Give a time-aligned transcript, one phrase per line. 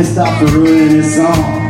[0.00, 1.69] and stop the ruin his song.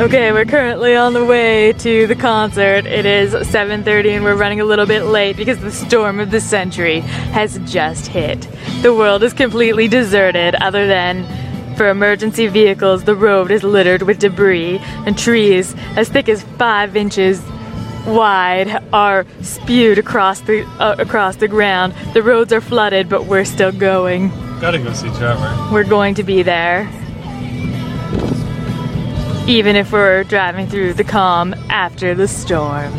[0.00, 2.86] Okay, we're currently on the way to the concert.
[2.86, 6.40] It is 7:30 and we're running a little bit late because the storm of the
[6.40, 7.00] century
[7.32, 8.48] has just hit.
[8.80, 11.26] The world is completely deserted other than
[11.76, 13.04] for emergency vehicles.
[13.04, 17.42] The road is littered with debris and trees as thick as 5 inches
[18.06, 21.94] wide are spewed across the uh, across the ground.
[22.14, 24.28] The roads are flooded, but we're still going.
[24.60, 25.68] Gotta go see Trevor.
[25.72, 26.88] We're going to be there.
[29.46, 32.92] Even if we're driving through the calm after the storm.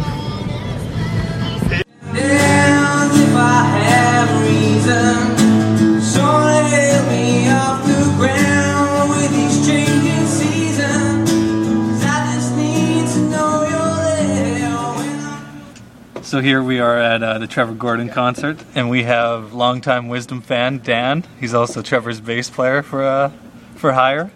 [16.41, 20.41] So here we are at uh, the Trevor Gordon concert, and we have longtime Wisdom
[20.41, 21.23] fan Dan.
[21.39, 23.31] He's also Trevor's bass player for uh,
[23.75, 24.31] for hire.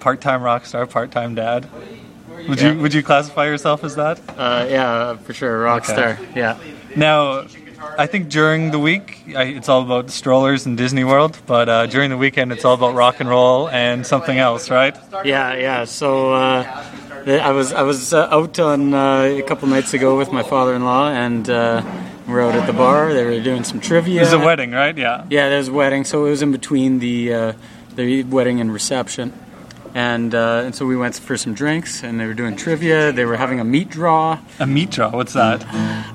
[0.00, 1.68] Part-time rock star, part-time dad.
[2.48, 4.18] Would you would you classify yourself as that?
[4.38, 5.92] Uh, yeah, for sure, rock Okay.
[5.92, 6.18] star.
[6.34, 6.56] Yeah.
[6.96, 7.44] Now,
[7.98, 11.84] I think during the week I, it's all about strollers and Disney World, but uh,
[11.88, 14.96] during the weekend it's all about rock and roll and something else, right?
[15.26, 15.84] Yeah, yeah.
[15.84, 16.84] So uh,
[17.28, 21.10] I was I was uh, out on uh, a couple nights ago with my father-in-law,
[21.10, 21.82] and uh,
[22.26, 23.12] we were out at the bar.
[23.12, 24.20] They were doing some trivia.
[24.20, 24.96] It was a wedding, right?
[24.96, 25.26] Yeah.
[25.28, 27.52] Yeah, there was a wedding, so it was in between the uh,
[27.94, 29.32] the wedding and reception,
[29.94, 33.12] and uh, and so we went for some drinks, and they were doing trivia.
[33.12, 34.38] They were having a meat draw.
[34.58, 35.10] A meat draw.
[35.10, 35.64] What's that?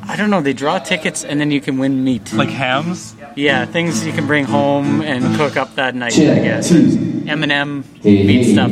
[0.07, 0.41] I don't know.
[0.41, 2.33] They draw tickets, and then you can win meat.
[2.33, 3.15] Like hams?
[3.35, 6.13] Yeah, things you can bring home and cook up that night.
[6.17, 8.71] I guess M&M meat stuff.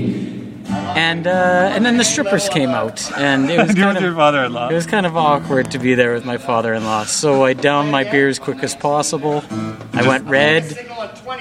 [0.96, 4.70] And uh, and then the strippers came out, and it was kind your of father-in-law.
[4.70, 7.06] it was kind of awkward to be there with my father-in-law.
[7.06, 9.44] So I downed my beer as quick as possible.
[9.94, 10.64] I went red.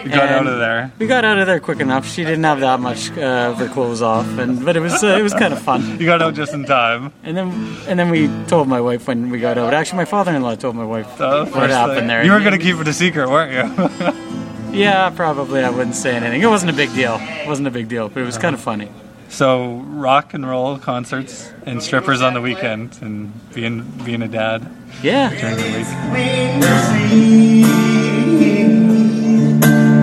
[0.04, 0.92] You got out of there.
[0.98, 2.06] We got out of there quick enough.
[2.06, 5.16] She didn't have that much uh, of her clothes off, and but it was uh,
[5.18, 5.98] it was kind of fun.
[6.00, 7.12] You got out just in time.
[7.22, 9.74] And then and then we told my wife when we got out.
[9.74, 12.24] Actually, my father-in-law told my wife what happened thing- there.
[12.24, 14.14] You were gonna keep it a secret, weren't you?
[14.72, 15.64] Yeah, probably.
[15.64, 16.40] I wouldn't say anything.
[16.42, 17.16] It wasn't a big deal.
[17.20, 18.88] It wasn't a big deal, but it was kind of funny.
[19.30, 24.66] So rock and roll concerts and strippers on the weekend, and being being a dad
[25.02, 25.30] Yeah.
[25.30, 25.86] during the week.
[26.12, 27.64] When you see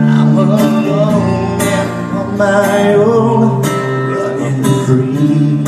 [0.10, 1.62] I'm alone
[2.18, 3.62] on my own,
[4.14, 5.64] running free.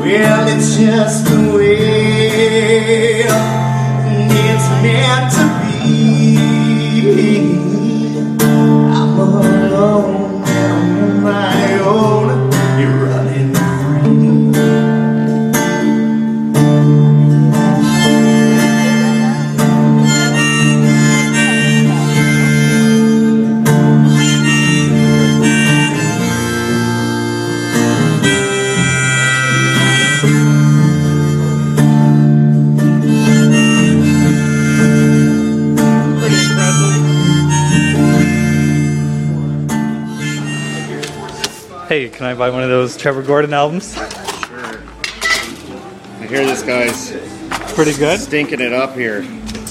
[0.00, 1.26] Well, it's just
[41.88, 43.94] Hey, can I buy one of those Trevor Gordon albums?
[43.94, 44.02] Sure.
[46.20, 47.12] I hear this guy's
[47.74, 48.20] Pretty good.
[48.20, 49.24] stinking it up here.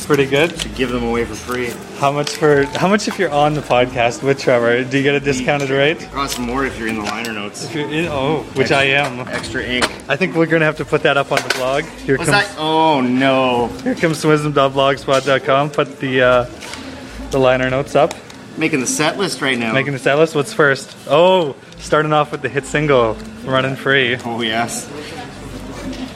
[0.05, 0.51] Pretty good.
[0.75, 1.69] Give them away for free.
[1.99, 4.83] How much for how much if you're on the podcast with Trevor?
[4.85, 6.01] Do you get a discounted rate?
[6.01, 7.65] It costs more if you're in the liner notes.
[7.65, 9.19] If you're in, oh, which I am.
[9.27, 9.83] Extra ink.
[10.09, 11.83] I think we're gonna have to put that up on the blog.
[11.83, 12.55] Here What's comes that?
[12.57, 13.67] Oh no!
[13.83, 15.71] here comes wisdom.blogspot.com.
[15.71, 16.45] Put the uh,
[17.31, 18.13] the liner notes up.
[18.57, 19.73] Making the set list right now.
[19.73, 20.35] Making the set list.
[20.35, 20.95] What's first?
[21.07, 24.89] Oh, starting off with the hit single, "Running Free." Oh yes.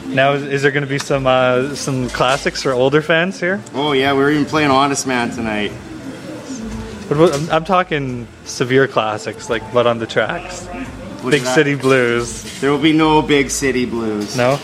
[0.06, 3.62] Now, is, is there going to be some uh, some classics for older fans here?
[3.74, 5.72] Oh yeah, we were even playing Honest Man tonight.
[7.08, 10.68] But I'm, I'm talking severe classics like Blood on the Tracks,
[11.24, 11.42] Big?
[11.42, 12.60] City Blues.
[12.60, 14.36] There will be no big city blues.
[14.36, 14.58] No.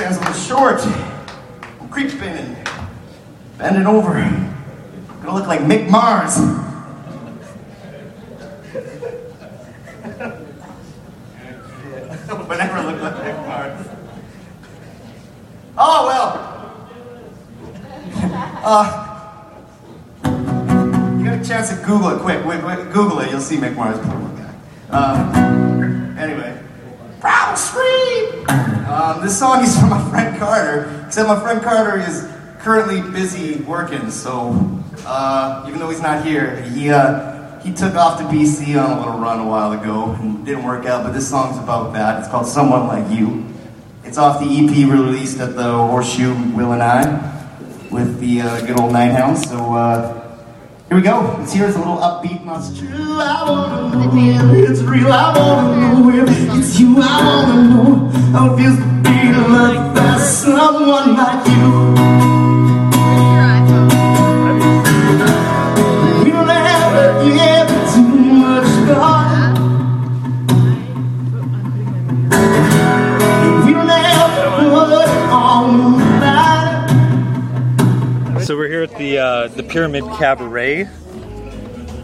[0.00, 0.80] Man's a little short.
[1.80, 2.68] I'm creeping and
[3.58, 4.12] bending over.
[5.22, 6.36] Gonna look like Mick Mars.
[12.28, 13.88] but never look like Mick Mars.
[15.78, 16.50] Oh well.
[21.24, 22.44] You got a chance to Google it quick.
[22.44, 23.30] Wait, wait, Google it.
[23.30, 23.98] You'll see Mick Mars.
[24.90, 26.58] Uh, anyway,
[27.54, 28.48] Proud Scream.
[28.88, 31.04] Um, this song is from my friend Carter.
[31.06, 32.28] Except my friend Carter is
[32.58, 38.18] currently busy working, so uh, even though he's not here, he uh, he took off
[38.18, 41.04] to BC on a little run a while ago and didn't work out.
[41.04, 42.18] But this song's about that.
[42.18, 43.46] It's called Someone Like You.
[44.02, 47.04] It's off the EP released at the Horseshoe Will and I
[47.90, 49.48] with the uh, good old Nighthounds.
[49.48, 50.23] So uh,
[50.94, 51.36] here we go.
[51.40, 52.44] Let's hear it's a little upbeat.
[52.44, 52.88] Not it's true.
[52.88, 55.10] I wanna know it's real.
[55.10, 56.98] I wanna know if it's you.
[57.00, 59.14] I wanna know how it feels to be
[60.24, 62.03] someone like you.
[79.94, 80.84] Pyramid Cabaret,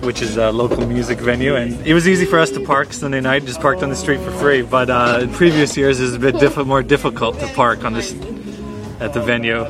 [0.02, 3.20] which is a local music venue, and it was easy for us to park Sunday
[3.20, 3.44] night.
[3.44, 4.62] Just parked on the street for free.
[4.62, 7.94] But uh, in previous years, it was a bit diff- more difficult to park on
[7.94, 8.12] this
[9.00, 9.66] at the venue.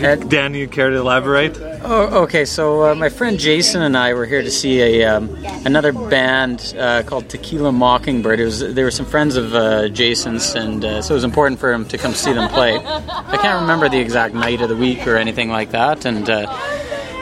[0.00, 0.28] Ed?
[0.28, 1.56] Dan, you care to elaborate?
[1.84, 2.44] Oh, okay.
[2.44, 5.28] So uh, my friend Jason and I were here to see a um,
[5.64, 8.40] another band uh, called Tequila Mockingbird.
[8.40, 11.60] It was there were some friends of uh, Jason's, and uh, so it was important
[11.60, 12.78] for him to come see them play.
[12.78, 16.46] I can't remember the exact night of the week or anything like that, and uh,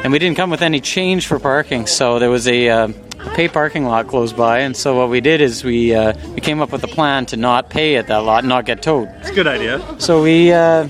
[0.04, 2.88] and we didn't come with any change for parking, so there was a uh,
[3.34, 6.60] pay parking lot close by, and so what we did is we uh, we came
[6.60, 9.08] up with a plan to not pay at that lot, and not get towed.
[9.20, 9.80] It's a good idea.
[10.00, 10.88] So we uh,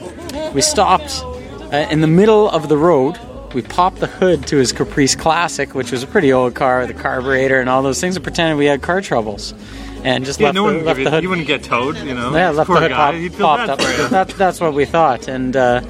[0.54, 1.22] we stopped
[1.72, 3.18] uh, in the middle of the road.
[3.54, 6.90] We popped the hood to his Caprice Classic, which was a pretty old car with
[6.90, 9.52] a carburetor and all those things, and pretended we had car troubles,
[10.04, 11.22] and just Yeah, left, no the, left give the you, hood.
[11.24, 12.34] you wouldn't get towed, you know.
[12.34, 13.28] yeah, left Poor the hood guy.
[13.28, 13.38] pop,
[13.68, 13.82] popped up.
[13.82, 14.08] for.
[14.08, 15.82] That, that's what we thought, and uh,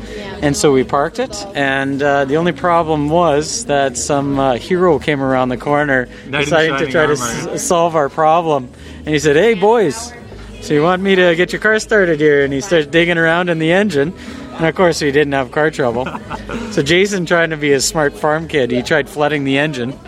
[0.42, 1.34] and so we parked it.
[1.54, 6.44] And uh, the only problem was that some uh, hero came around the corner, Knight
[6.44, 8.68] deciding to try to s- solve our problem.
[8.98, 10.12] And he said, "Hey, boys."
[10.60, 12.44] So you want me to get your car started here?
[12.44, 14.14] And he starts digging around in the engine.
[14.52, 16.06] And of course, we didn't have car trouble.
[16.70, 19.98] so Jason, trying to be a smart farm kid, he tried flooding the engine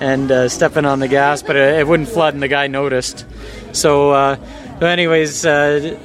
[0.00, 3.24] and uh, stepping on the gas, but it, it wouldn't flood, and the guy noticed.
[3.72, 4.36] So, uh,
[4.80, 5.96] so anyways, uh,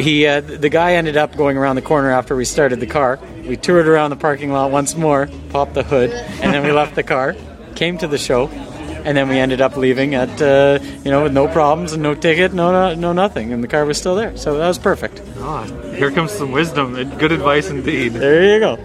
[0.00, 3.18] he uh, the guy ended up going around the corner after we started the car.
[3.46, 6.94] We toured around the parking lot once more, popped the hood, and then we left
[6.94, 7.34] the car,
[7.74, 11.32] came to the show, and then we ended up leaving at uh, you know with
[11.32, 14.36] no problems and no ticket, no no, no nothing, and the car was still there.
[14.36, 15.22] So that was perfect.
[15.38, 15.64] Ah,
[15.94, 16.94] here comes some wisdom.
[16.96, 18.12] and Good advice indeed.
[18.12, 18.78] There you go.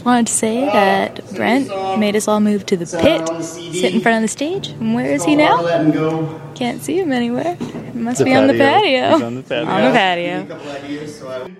[0.00, 4.00] Just wanted to say that Brent made us all move to the pit, sit in
[4.00, 4.68] front of the stage.
[4.68, 5.60] And where is he now?
[6.54, 7.56] Can't see him anywhere.
[7.56, 9.12] He must be on the patio.
[9.12, 9.70] He's on the patio.
[9.70, 9.90] On the
[10.56, 11.50] patio.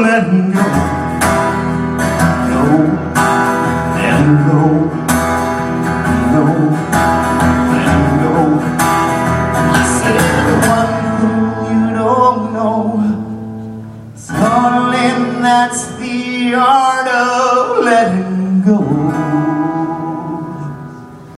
[0.00, 1.03] Letting go.